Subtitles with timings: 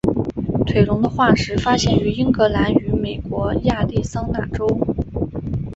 [0.65, 4.65] 腿龙的化石发现于英格兰与美国亚利桑那州。